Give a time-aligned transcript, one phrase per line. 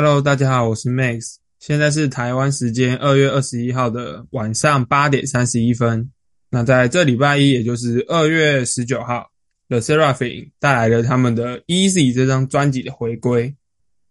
[0.00, 6.08] Hello，大家好，我是 Max，现在是台湾时间二月二十一号的晚上八点三十一分。
[6.50, 9.28] 那在这礼拜一，也就是二月十九号
[9.66, 13.52] ，The Seraphim 带来了他们的 Easy 这张专辑的回归。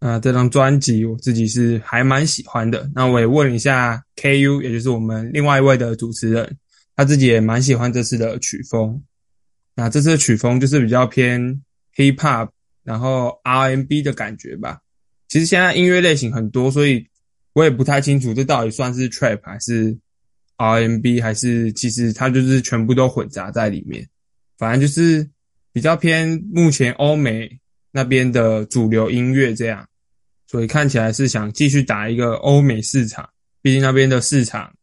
[0.02, 2.92] 那这张专辑我自己是还蛮喜欢的。
[2.94, 6.58] 那我也问一下 KU，也就是我们另外一位的主持人，
[6.98, 9.02] 他自己也蛮喜欢这次的曲风。
[9.74, 11.62] 那这次的曲风就是比较偏
[11.96, 12.50] Hip Hop，
[12.84, 14.82] 然后 R&B 的感觉吧。
[15.28, 17.06] 其实现在音乐类型很多，所以
[17.54, 19.98] 我也不太清楚这到底算是 Trap 还是
[20.58, 24.08] RMB，还是其实它就是全部都混杂在里面。
[24.58, 25.30] 反正就是
[25.74, 27.60] 比较偏目前欧美
[27.92, 29.86] 那边的主流音乐这样，
[30.48, 33.28] 所以看起来是想继续打一个欧美市场，
[33.62, 34.74] 毕竟那边的市场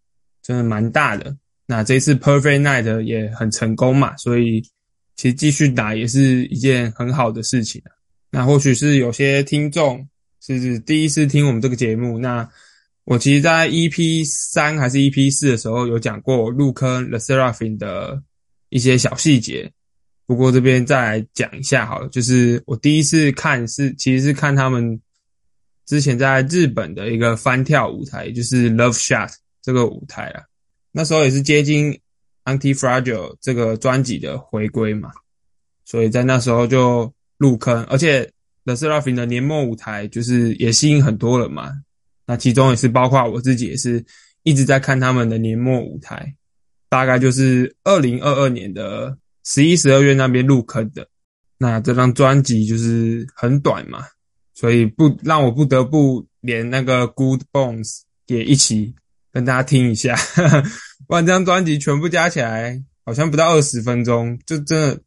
[0.42, 1.34] 真的蛮大的。
[1.66, 4.60] 那这次 Perfect Night 也很成功嘛，所以
[5.16, 7.80] 其实继续打也是一件很好的事情
[8.30, 10.06] 那或许是有些听众。
[10.46, 12.46] 是第一次听我们这个节目，那
[13.04, 18.22] 我其实，在 EP 三还是 EP 四的时候有讲过入坑 The Seraphim 的
[18.68, 19.72] 一些小细节，
[20.26, 25.00] 不过这边再来讲一下好了，就是我第一次看是其实是看他们
[25.86, 30.42] 之前在日本的一个翻跳舞台，就是 Love Shot 这个舞台啊，
[30.92, 31.98] 那时候也是接近
[32.44, 35.10] Anti Fragile 这个专辑的回归嘛，
[35.86, 38.30] 所以在那时候就入坑，而且。
[38.64, 41.70] The Seraphim 的年末舞台就是也吸引很多人嘛，
[42.26, 44.04] 那其中也是包括我自己，也是
[44.42, 46.34] 一直在看他们的年末舞台，
[46.88, 51.06] 大概就是二零二二年的十一、十二月那边入坑的。
[51.58, 54.04] 那这张专辑就是很短嘛，
[54.54, 58.94] 所以不让我不得不连那个 Good Bones 也一起
[59.32, 60.16] 跟大家听一下，
[61.06, 65.00] 不然这张专辑全部加起来好像不到二十分钟，就真的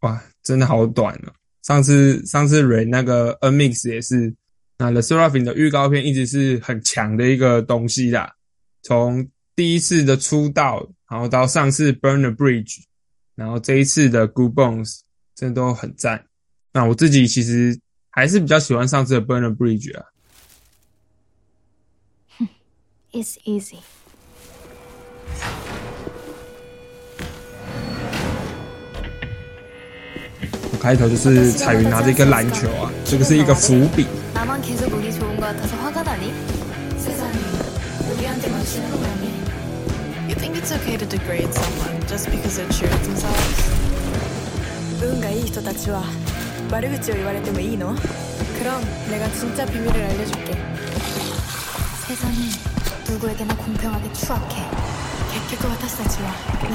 [0.00, 1.32] 哇，真的好短了。
[1.64, 4.34] 上次上次 Rain 那个 N Mix 也是，
[4.76, 8.34] 那 The Seraphim 的预告片一直是很强的一个东西啦。
[8.82, 9.26] 从
[9.56, 12.82] 第一次的出道，然后到上次 Burn the Bridge，
[13.34, 15.00] 然后这一次的 Good Bones，
[15.34, 16.26] 真的都很赞。
[16.70, 17.80] 那我自己其实
[18.10, 20.04] 还是比较喜欢上次的 Burn the Bridge 啊。
[23.12, 23.78] It's easy.
[30.84, 34.04] 开头就是彩云拿着一个篮球啊，这个是一个伏笔。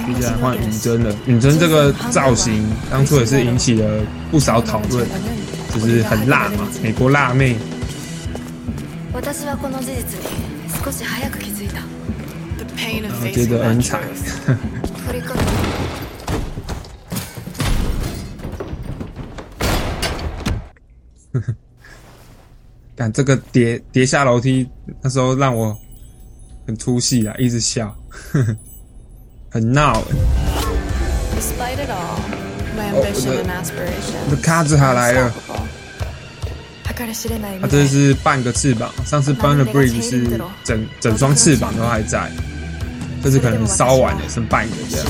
[0.07, 5.07] 你喜欢换云真的云真这个造型当初也是引起了不少讨论
[5.73, 7.55] 就是很辣嘛美国辣妹。
[9.13, 9.81] 我当时在空中
[13.31, 14.01] 觉得很惨。
[21.31, 21.55] 呵呵
[22.95, 24.67] 但这个叠叠下楼梯
[25.01, 25.77] 那时候让我
[26.65, 27.95] 很出戏啊一直笑。
[29.49, 30.03] 很闹。
[34.25, 35.33] 我的卡子还来了，
[37.61, 42.31] 他这是半个翅膀，上次 Burn the Bridge 是整整双翅膀都还在，
[43.23, 45.05] 这次可能烧完了，剩半个这样。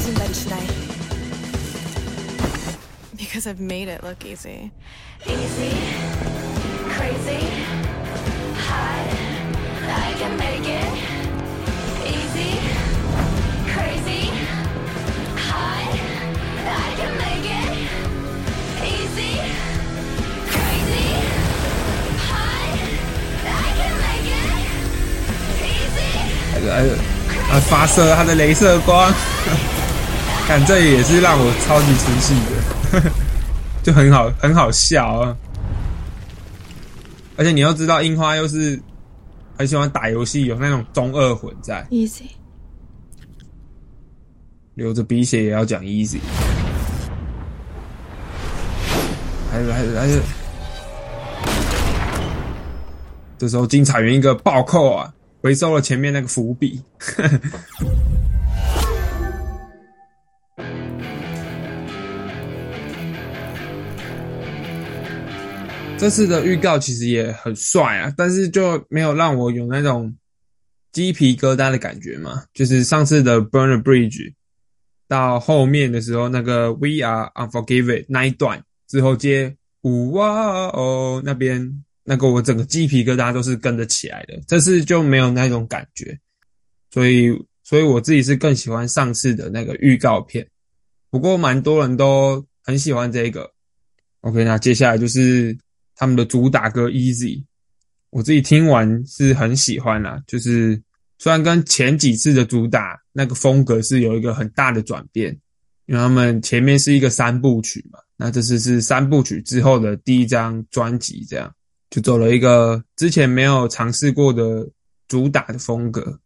[26.72, 26.84] 哎，
[27.52, 27.60] 啊！
[27.70, 29.12] 发射他的镭射光，
[30.48, 32.34] 看这也是让我超级出戏
[33.02, 33.12] 的，
[33.84, 35.36] 就很好，很好笑啊！
[37.38, 38.80] 而且你要知道，樱花又是
[39.58, 41.86] 很喜欢打游戏，有那种中二魂在。
[41.90, 42.24] Easy，
[44.76, 46.20] 流着鼻血也要讲 Easy，
[49.52, 50.22] 还是还是还是，
[53.38, 55.14] 这时候金彩云一个暴扣啊！
[55.42, 56.82] 回收了前面那个伏笔。
[65.98, 70.16] 这次的预告其实也很帅啊，但是就没有让我有那种
[70.92, 72.44] 鸡皮疙瘩的感觉嘛。
[72.54, 74.34] 就是上次的 Burn the Bridge
[75.08, 81.84] 到后面的时候，那个 We Are Unforgiven 那一段之后接呜哇哦那边。
[82.10, 84.42] 那个我整个鸡皮疙瘩都是跟着起来的。
[84.48, 86.18] 这次就没有那种感觉，
[86.90, 87.30] 所以
[87.64, 90.44] 所以我自己是更喜欢上次的那个预告片。
[91.12, 93.48] 不过蛮多人都很喜欢这个。
[94.22, 95.56] OK，那接下来就是
[95.96, 97.38] 他们的主打歌《Easy》，
[98.10, 100.20] 我自己听完是很喜欢啦。
[100.26, 100.82] 就是
[101.20, 105.30] 虽然跟前几次的主打那个风格是有一个很大的转变，
[105.86, 111.54] 因为他们前面是一个三部曲嘛，那这次是三部曲之后的第一张专辑，这样
[111.90, 114.70] 就走了一个之前没有尝试过的
[115.08, 116.20] 主打的风格。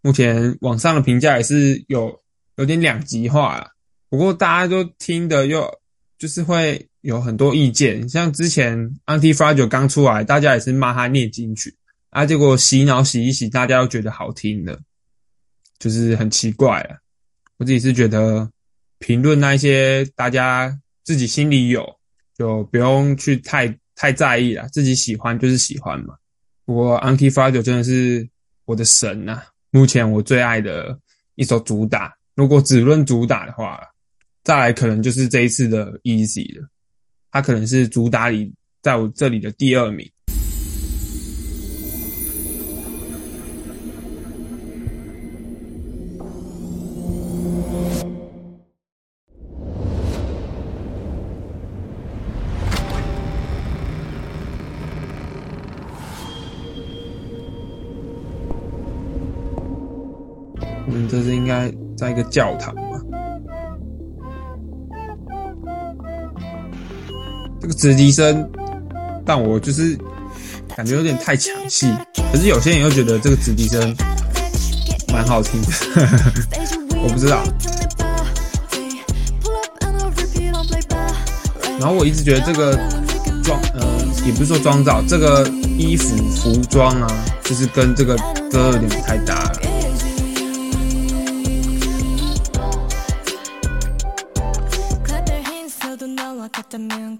[0.00, 2.20] 目前网上的评价也是有
[2.56, 3.68] 有点两极化了，
[4.08, 5.68] 不过大家都听的又
[6.18, 6.84] 就是会。
[7.02, 8.76] 有很多意见，像之前
[9.06, 11.74] Anti-Fragile 刚出来，大家也是骂他念经曲
[12.10, 14.78] 啊，结果洗脑洗一洗，大家又觉得好听的，
[15.78, 16.96] 就是很奇怪啊。
[17.56, 18.50] 我自己是觉得
[18.98, 21.88] 评论那一些，大家自己心里有，
[22.36, 23.68] 就不用去太
[24.00, 26.14] 太在意了，自己喜欢就是喜欢嘛。
[26.64, 28.26] 不过 a n k i Fragile 真的是
[28.64, 30.96] 我的神呐，目前我最爱的
[31.34, 32.16] 一首主打。
[32.36, 33.80] 如果只论主打的话，
[34.44, 36.68] 再来可能就是这一次的 Easy 了。
[37.32, 40.08] 它可能是主打里在我这里的第二名。
[61.08, 62.82] 这是应该在一个教堂嘛。
[67.60, 68.48] 这个直笛声，
[69.24, 69.98] 但我就是
[70.76, 71.92] 感觉有点太抢戏，
[72.30, 73.94] 可是有些人又觉得这个直笛声
[75.12, 75.68] 蛮好听的，
[77.02, 77.42] 我不知道。
[81.80, 82.76] 然后我一直觉得这个
[83.42, 83.86] 装，呃，
[84.26, 87.08] 也不是说妆造，这个衣服服装啊，
[87.42, 88.16] 就是跟这个
[88.50, 89.57] 歌有点不太搭了。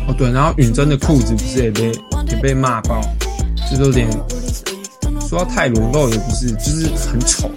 [0.08, 1.92] 哦对，然后允真的裤子不是也被
[2.28, 3.00] 也被骂爆，
[3.70, 4.10] 就是有点
[5.28, 7.48] 说到太裸露也不是，就是很丑。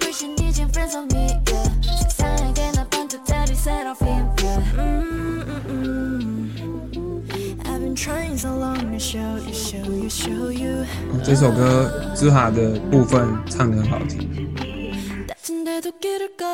[11.24, 14.26] 这首歌之哈的部分唱的很好听，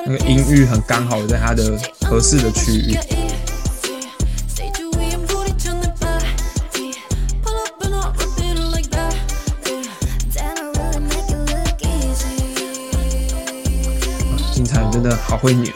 [0.04, 2.98] 那个音域很刚好在它的合适的区域。
[14.52, 15.72] 金彩真的好会扭，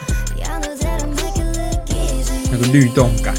[2.51, 3.33] 那个律动感。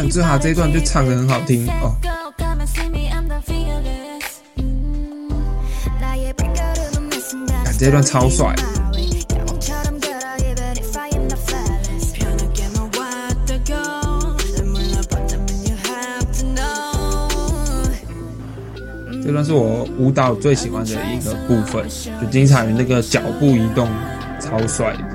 [0.00, 1.94] 看志哈这一段就唱的很好听哦，
[7.62, 8.54] 看这段超帅。
[19.22, 21.86] 这段是我舞蹈最喜欢的一个部分，
[22.18, 23.86] 就金彩云那个脚步移动
[24.40, 24.96] 超帅。
[24.96, 25.09] 这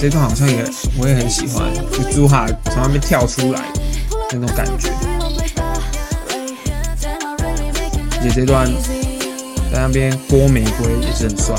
[0.00, 0.64] 这段好像也
[0.96, 3.60] 我也很喜欢，就朱哈从那边跳出来
[4.32, 4.90] 那种感觉，
[8.12, 8.72] 而且这段
[9.72, 11.56] 在那边播玫瑰也是很帅。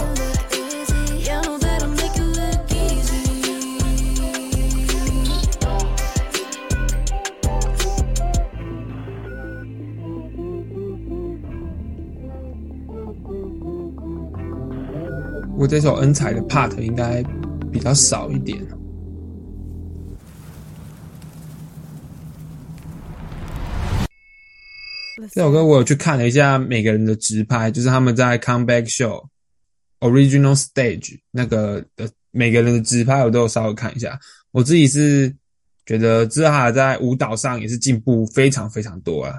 [15.58, 17.22] 我这首恩彩的 part 应该。
[17.72, 18.60] 比较少一点。
[25.32, 29.28] 这首歌我有去看了一下每个人的直拍，就是他们在 Comeback Show
[30.00, 34.20] Original Stage 那个的每个人的直拍，我都有稍微看一下。
[34.52, 35.36] 我自己是
[35.86, 39.36] 觉得芝哈在舞蹈上也是进步非常非常多啊。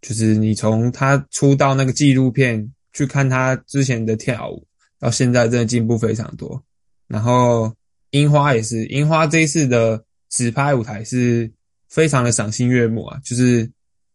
[0.00, 4.64] 就是你从他出道那个纪录片去看他之前的跳舞，
[5.00, 6.62] 到现在真的进步非常多。
[7.08, 7.74] 然后
[8.10, 11.50] 樱花也是，樱花这一次的直拍舞台是
[11.88, 13.68] 非常的赏心悦目啊，就是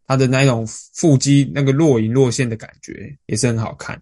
[0.05, 3.99] 它的那种腹肌那个若隐若现的感觉也是很好看。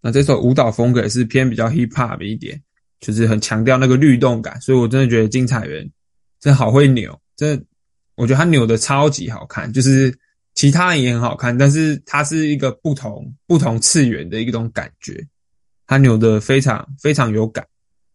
[0.00, 2.62] 那这首舞蹈风格也是偏比较 hip hop 一点，
[3.00, 5.90] 就是很强调那个律动感，所以我真的觉得金彩媛
[6.38, 7.64] 真好会扭，真的
[8.14, 10.16] 我觉得他扭的超级好看，就是
[10.54, 15.26] 其他人也很好看，但是他是一个不同不同次元的一种感觉，
[15.86, 17.66] 他扭的非常非常有感。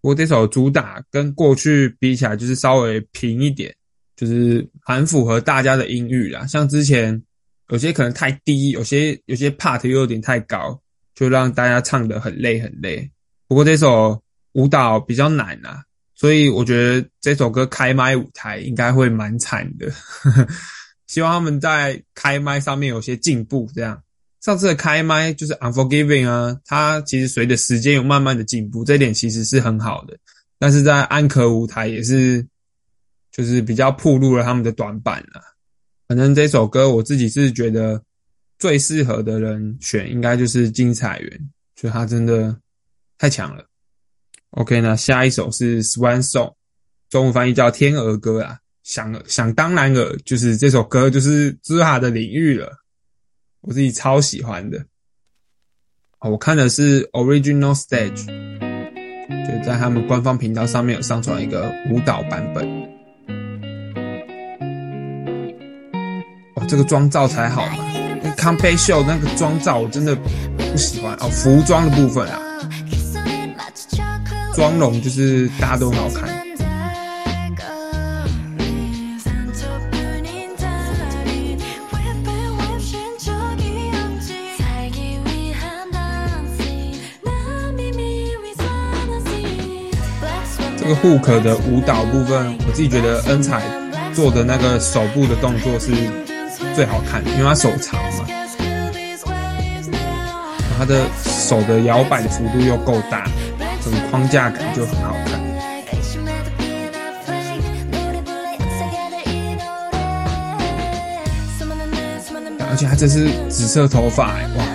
[0.04, 3.74] 不过这首主打跟过去比起来，就是稍微平一点，
[4.18, 6.46] 就是很符合大家的音域啦。
[6.46, 7.24] 像之前
[7.70, 10.78] 有些可能太低，有些有些 part 又有点太高，
[11.16, 13.10] 就让大家唱得很累很累。
[13.48, 15.82] 不过这首舞蹈比较难啊，
[16.16, 19.90] 所以我觉得这首歌开麦舞台应该会蛮惨的。
[21.08, 23.70] 希望他们在开麦上面有些进步。
[23.74, 24.04] 这样
[24.44, 30.18] 上次的开麦就是 Unforgiving 啊，它其实随着时间有慢慢的进步，这点其实是很好的。
[30.60, 32.46] 但是在安可舞台也是，
[33.32, 35.42] 就是比较暴露了他们的短板了。
[36.10, 38.04] 反正这首歌我自己是觉得
[38.60, 42.54] 最适合的人选应该就是金彩媛，就他真的
[43.18, 43.66] 太强了。
[44.50, 46.54] OK，那下一首是 Swan Song，
[47.10, 48.60] 中文翻译叫天鹅歌啊。
[48.84, 52.83] 想想当然了，就是这首歌就是芝哈的领域了，
[53.64, 54.78] 我自己超喜欢的。
[56.20, 58.26] 哦我看的是 Original Stage，
[59.28, 62.66] 就在他们官方频道上面有上传一个舞蹈版本。
[66.56, 67.78] 哦，这个妆造才好嘛！
[68.22, 72.40] 那 c o m p a Show 那个妆造我真的不喜欢哦，服装的部分啊，
[74.56, 76.43] 妆容就是大家都很好看。
[90.84, 93.62] 这个 hook 的舞蹈部分，我自己觉得恩彩
[94.14, 95.94] 做的那个手部的动作是
[96.76, 98.26] 最好看，因为他手长嘛，
[100.78, 103.24] 他的手的摇摆幅度又够大，
[103.82, 105.42] 整个框架感就很好看。
[112.70, 114.66] 而且他这是紫色头发，哇！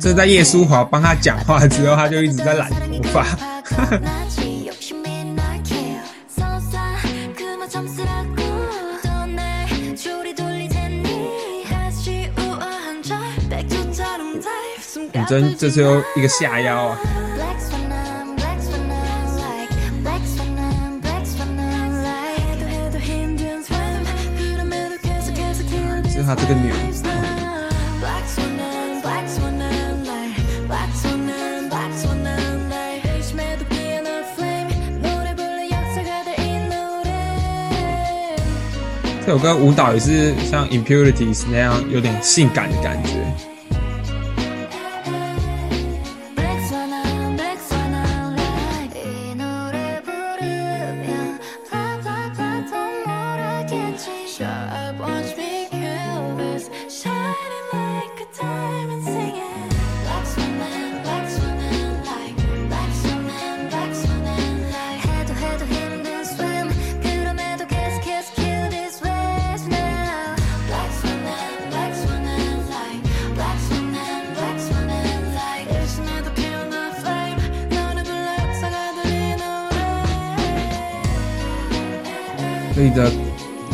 [0.00, 3.26] 这在叶舒华帮他讲话之后，他就一直在染头发。
[15.28, 16.98] 真，这次又一个下腰啊！
[26.10, 26.74] 是他这个扭。
[39.26, 43.17] 这首歌舞蹈也是像 Impurities 那样，有点性感的感觉。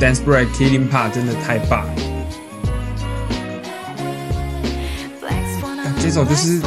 [0.05, 1.95] Dance break killing part 真的太棒了，
[5.99, 6.61] 这首就是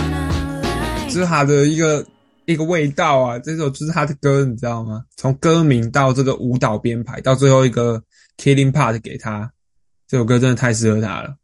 [1.07, 2.03] 这是他的一个
[2.45, 5.05] 一个味道啊，这首就是他的歌，你知道吗？
[5.17, 8.01] 从歌名到这个舞蹈编排，到最后一个
[8.37, 9.51] killing part 给他，
[10.07, 11.35] 这首歌真的太适合他了。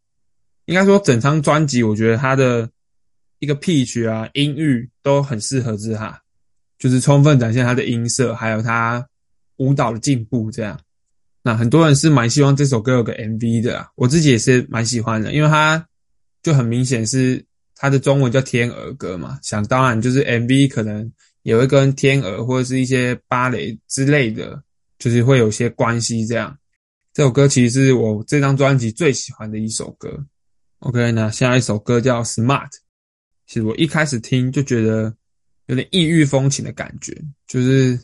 [0.65, 2.67] 应该说整张专辑，我觉得他的
[3.37, 6.19] 一个 pitch 啊音域都很适合之哈，
[6.79, 9.05] 就是充分展现他的音色，还有他。
[9.57, 10.79] 舞蹈的进步，这样，
[11.45, 15.85] 那很多人是蛮希望这首歌有个 MV 的，我自己也是蛮喜欢的，因为它
[16.41, 17.45] 就很明显是
[17.75, 24.63] 它的中文叫《天鹅歌》嘛，想当然就是 MV 可能也会跟天鹅或者是一些芭蕾之类的，
[24.97, 26.25] 就是会有些关系。
[26.25, 26.57] 这样，
[27.13, 30.25] 这首歌其实是我这张专辑最喜欢的一首歌。
[30.79, 32.69] OK，那下一首歌叫《Smart》，
[33.47, 35.13] 其实我一开始听就觉得
[35.65, 37.13] 有点异域风情的感觉，
[37.47, 37.99] 就是。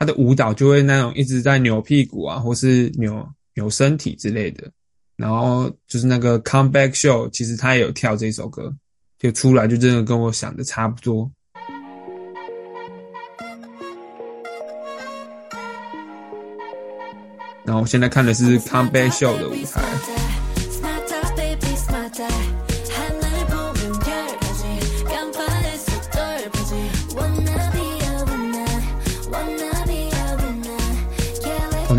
[0.00, 4.66] 他的舞蹈就会那种一直在扭屁股啊，或是扭扭身体之类的。
[5.14, 8.74] 然后就是那个 Comeback Show，其实他也有跳这首歌，
[9.18, 11.30] 就出来就真的跟我想的差不多。
[17.66, 19.82] 然后我现在看的是 Comeback Show 的舞台。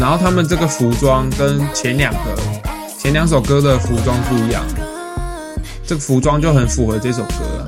[0.02, 2.36] 然后他们这个服装跟前两个，
[2.98, 4.66] 前两首歌的服装不一样，
[5.86, 7.68] 这个服装就很符合这首歌，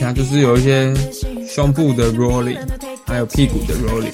[0.00, 0.94] 它就是有一些
[1.46, 2.75] 胸部的 rolling。
[3.16, 4.12] 还有屁股的 rolling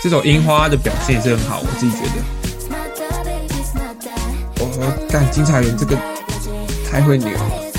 [0.00, 2.22] 这首《樱花》的表现也是很好，我自己觉得。
[4.60, 5.98] 哦干，金彩云这个
[6.88, 7.69] 太会扭了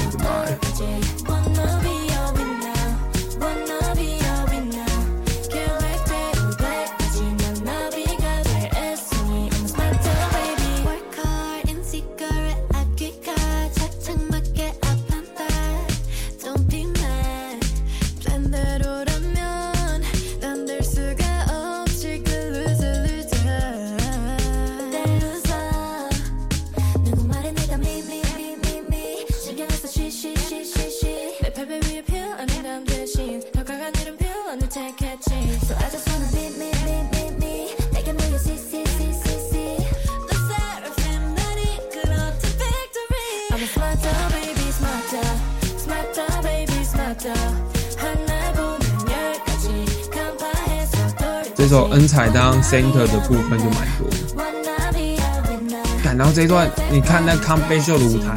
[51.71, 54.17] 首恩彩当 center 的部分就蛮多的。
[54.35, 58.35] Wanna be a winner 干然后这一段你看那康贝秀的舞台，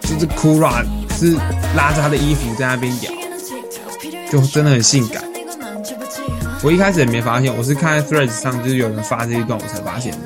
[0.00, 1.36] 就是 Kura 是
[1.76, 3.12] 拉着他的衣服在那边摇，
[4.30, 5.22] 就真的很性感。
[6.62, 10.18] 我一开始也没发现，我是看在 Threads 上就是有人发这一段，我才发现的。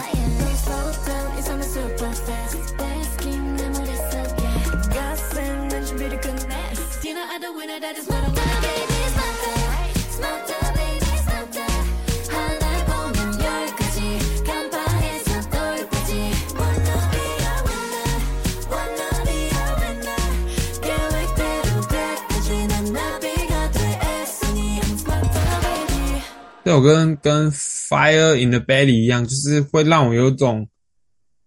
[26.67, 30.69] 这首歌跟 Fire in the Belly 一样，就是会让我有种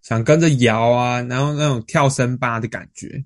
[0.01, 3.21] 想跟着摇啊，然后那种跳森巴的感觉，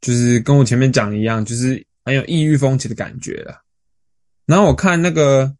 [0.00, 3.60] 就是跟我前面讲的一样，就是很有异域风情的感觉了。
[4.46, 5.52] 然后我看那个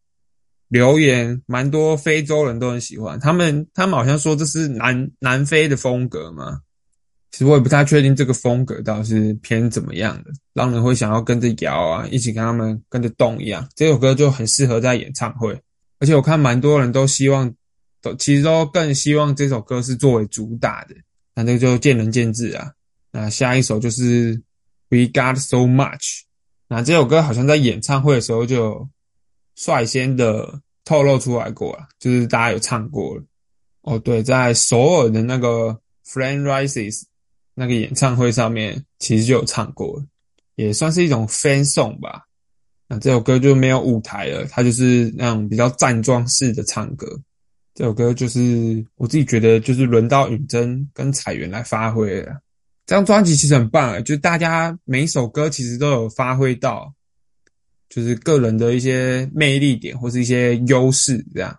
[0.69, 6.61] 留言，蛮多非洲人都很喜欢，他们他们好像说这是南南非的风格嘛。
[7.31, 13.69] 其实我也不太确定这个风格到底是偏怎么样的，让人会想要跟着摇啊，一起跟他们跟着动一样。
[13.75, 15.53] 这首歌就很适合在演唱会，
[16.01, 17.53] 而且我看蛮多人都希望，
[18.01, 20.95] 都其实都更希望这首歌是作为主打的，
[21.35, 22.73] 那这个就见仁见智啊。
[23.13, 24.43] 那下一首就是
[24.89, 26.23] We Got So Much，
[26.67, 28.89] 那这首歌好像在演唱会的时候就
[29.55, 33.23] 率先的透露出来过了，就是大家有唱过了。
[33.83, 37.03] 哦，对，在首尔的那个 Flame Rises
[37.59, 40.01] 那个演唱会上面，其实就有唱过，
[40.55, 42.23] 也算是一种 fan song 吧。
[42.87, 47.07] 那这首歌就没有舞台了，它就是那种比较站桩式的唱歌。
[47.75, 52.41] 这首歌就是我自己觉得，就是轮到允真跟彩媛来发挥了。
[52.87, 56.95] 这张专辑其实很棒啊，就大家每一首歌其实都有发挥到，
[57.89, 61.59] 就是个人的一些魅力点或是一些优势这样。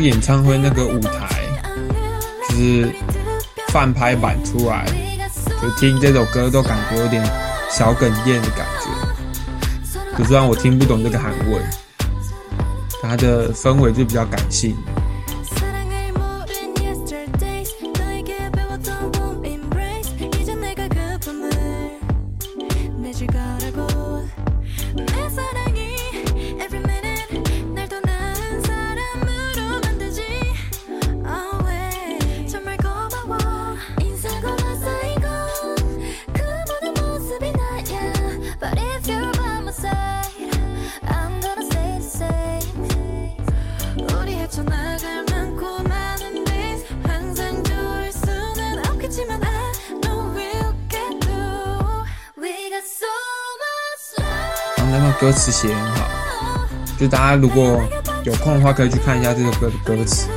[0.00, 1.42] 演唱会那个舞台，
[2.48, 2.90] 就是
[3.68, 4.86] 翻拍版出来，
[5.60, 7.22] 就听这首歌都感觉有点
[7.70, 10.18] 小哽咽的感觉。
[10.18, 11.62] 就虽然我听不懂这个韩文，
[13.02, 14.76] 它的氛围就比较感性。
[55.20, 56.08] 歌词写得很好，
[56.98, 57.80] 就大家如果
[58.24, 60.28] 有空的话，可以去看一下这首歌的歌词。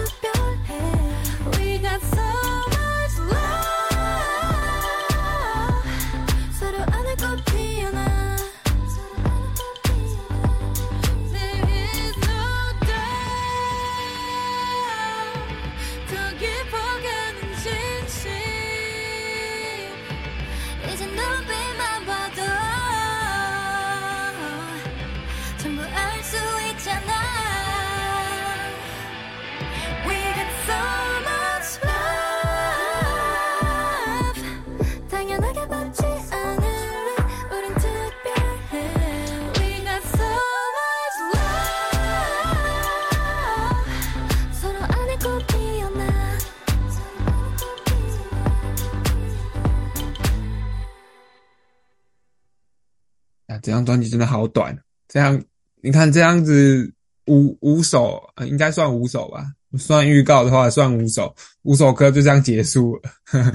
[53.64, 55.42] 这张专辑真的好短，这样
[55.82, 56.94] 你看这样子
[57.28, 59.46] 五五首，呃，应该算五首吧，
[59.80, 63.02] 算预告的话算五首，五首歌就这样结束了。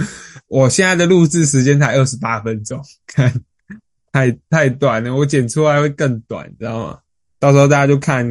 [0.48, 3.30] 我现在的录制时间才二十八分钟，看
[4.10, 6.98] 太太短了，我剪出来会更短，你知道吗？
[7.38, 8.26] 到时候大家就看，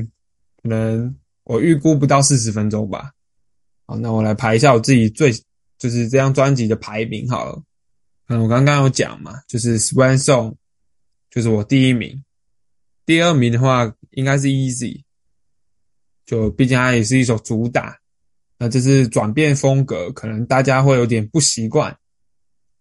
[0.63, 3.11] 可能我预估不到四十分钟吧。
[3.85, 5.31] 好，那我来排一下我自己最
[5.77, 7.61] 就是这张专辑的排名好了。
[8.29, 10.51] 嗯，我刚刚有讲嘛，就是《Swan Song》
[11.29, 12.23] 就是我第一名，
[13.05, 15.03] 第二名的话应该是 Easy，
[16.25, 17.97] 就毕竟它也是一首主打，
[18.57, 21.95] 那这是转变风格，可能大家会有点不习惯，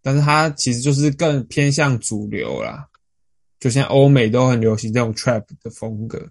[0.01, 2.87] 但是它其实就是更偏向主流啦，
[3.61, 6.27] 就像欧美都很流行这种 trap 的风格，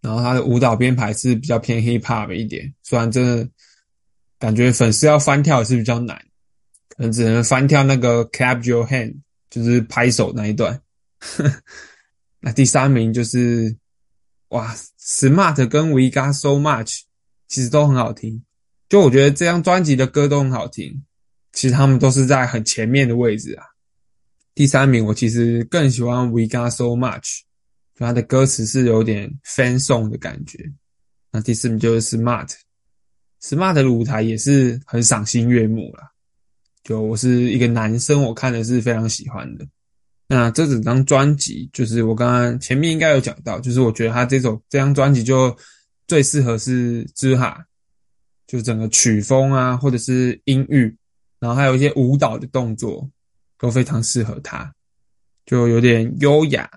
[0.00, 3.48] 然后它的舞蹈编排是比较偏 hip hop 一点，虽然真的
[4.38, 6.16] 感觉粉丝要翻跳也是比较难，
[6.88, 9.14] 可能只能翻跳那个 clap your hand，
[9.50, 10.80] 就是拍手那一段。
[12.40, 13.76] 那第三名就是
[14.48, 17.02] 哇，Smart 跟 We Got So Much
[17.48, 18.42] 其实都很好听，
[18.88, 21.02] 就我觉得这张专辑的歌都很好听，
[21.52, 23.64] 其实他们都是在很前面的位置啊。
[24.54, 27.40] 第三名我其实更喜欢 We Got So Much，
[27.94, 30.72] 就它的歌词是有点 fan song 的感觉。
[31.30, 36.10] 那第四名就是 Smart，Smart 的舞台也是很赏心悦目啦。
[36.84, 39.66] 就我是一个男生，我看的是非常喜欢的。
[40.28, 45.56] 那这整张专辑，就是我刚刚前面应该有讲到，就是我觉得他这首这张专辑就
[46.08, 47.64] 最适合是之哈，
[48.46, 50.96] 就整个曲风啊，或者是音域，
[51.38, 53.08] 然后还有一些舞蹈的动作，
[53.58, 54.72] 都非常适合他，
[55.44, 56.68] 就有点优雅，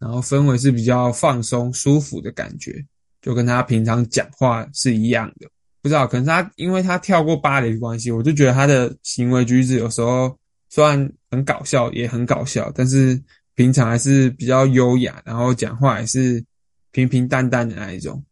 [0.00, 2.84] 然后氛围是比较放松、舒服的感觉，
[3.22, 5.48] 就跟他平常讲话是一样的。
[5.82, 10.36] 不知道，可能他因为他跳过芭蕾的关系，我就觉得他的行为举止有时候。
[10.70, 13.20] 虽然很搞笑，也很搞笑，但是
[13.54, 16.44] 平常还是比较优雅，然后讲话也是
[16.90, 18.22] 平平淡淡的那一种。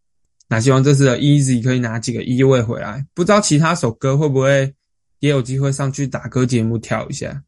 [0.48, 4.74] 那希望这次的 Easy 可以拿几个一位回来，不知道其他首歌会不会
[5.18, 7.42] 也有机会上去打歌节目跳一下，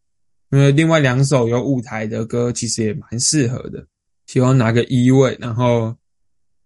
[0.51, 3.87] 因为另外两首有舞台的歌其实也蛮适合的。
[4.27, 5.97] 希望拿个一位，然后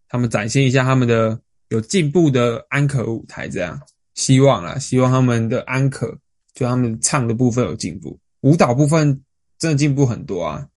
[0.09, 3.81] 他们展现一下他们的有进步的安可舞台，这样
[4.15, 6.19] 希望啦，希望他们的安可。
[6.55, 9.23] 就他们唱的部分有进步，舞蹈部分
[9.59, 10.69] 真的进步很多啊。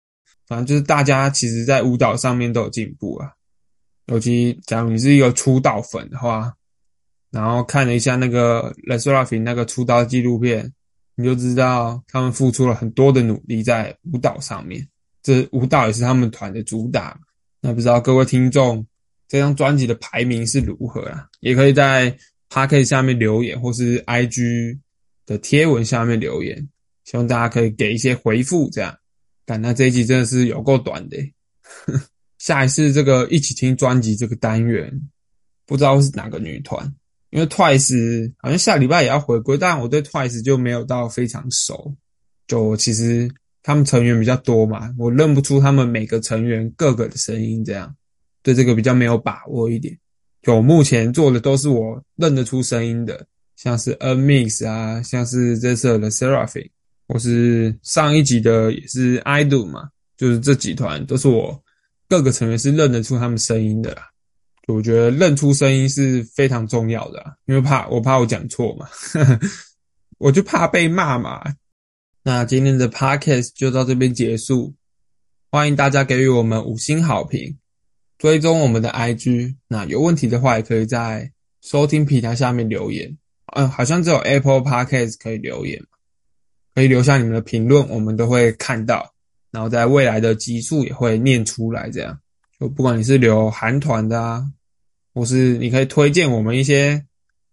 [0.47, 3.31] 反正就是大家其实在舞蹈上面都有进步啊。
[4.05, 6.53] 尤其假如你是一个出道粉的话，
[7.31, 10.71] 然后看了一下那个 l e s r a f i n 那个出道纪录片，
[11.15, 14.87] 你就知道他们付出了很多的努力在舞蹈上面。
[15.21, 17.19] 这舞蹈也是他们团的主打。
[17.61, 18.85] 那不知道各位听众
[19.27, 21.27] 这张专辑的排名是如何啊？
[21.41, 22.09] 也可以在
[22.49, 24.79] p a r k 下面留言，或是 IG。
[25.27, 26.69] 的贴文下面留言，
[27.05, 28.69] 希望大家可以给一些回复。
[28.71, 28.93] 这样，
[29.45, 31.17] 但那这一集真的是有够短的。
[32.37, 34.91] 下一次这个一起听专辑这个单元，
[35.65, 36.93] 不知道是哪个女团，
[37.29, 41.95] 因为 Twice 好像下礼拜也要回归，但我对 Twice 就没有到非常熟。
[42.47, 43.31] 就其实
[43.63, 47.95] 他们成员比较多嘛，我认不出他们每个成员各个的声音，这样
[48.43, 49.97] 对这个比较没有把握一点。
[50.43, 53.25] 就目前做的都是我认得出声音的。
[53.55, 56.69] 像是 A Mix 啊，像是这次的 Seraphim，
[57.07, 61.63] 或是上一集的也是 I Do 嘛，就是这几团都是我
[62.09, 64.09] 各个成员是认得出他们声音的啦。
[64.67, 68.87] 我觉得认出声音是非常重要的，因为怕我怕我讲错嘛，
[70.17, 71.43] 我就怕被骂嘛。
[72.23, 74.73] 那今天的 Podcast 就到这边结束，
[75.51, 77.55] 欢迎大家给予我们五星好评，
[78.17, 79.55] 追踪我们的 IG。
[79.67, 83.15] 那有问题的话，也可以在收听平台下面留言。
[83.55, 85.79] 嗯，好像只有 Apple Podcast 可以留言，
[86.75, 89.09] 可以留下你们的评论，我们都会看到，
[89.49, 91.89] 然后在未来的集数也会念出来。
[91.89, 92.19] 这样，
[92.59, 94.45] 就不管你是留韩团的啊，
[95.13, 97.01] 或是你可以推荐我们一些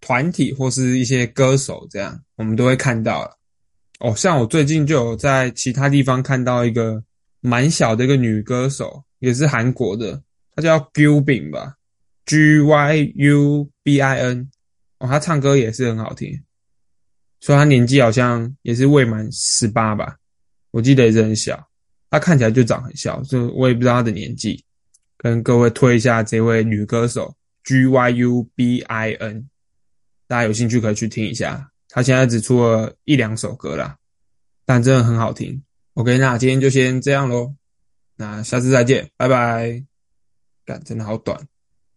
[0.01, 3.39] 团体或是一些歌手，这样我们都会看到了。
[4.01, 7.01] 哦，像我最近就有在其他地方看到一个
[7.41, 10.21] 蛮小的一个女歌手，也是韩国的，
[10.57, 11.77] 她叫 Gyubin 吧
[12.27, 14.51] ，G Y U B I N。
[14.99, 16.43] 哦，她唱歌也是很好听，
[17.43, 20.17] 所以她年纪好像也是未满十八吧，
[20.71, 21.69] 我记得也是很小。
[22.09, 24.65] 她看起来就长很小，就我也不知道她的年纪。
[25.17, 29.49] 跟各位推一下这位女歌手 G Y U B I N，
[30.29, 31.69] 大家有兴趣可以去听一下。
[31.89, 33.97] 她现在只出了一两首歌啦，
[34.65, 35.63] 但真的很好听。
[35.95, 37.55] OK，那今天就先这样喽，
[38.17, 39.85] 那下次再见，拜拜。
[40.65, 41.52] 干，真的好短。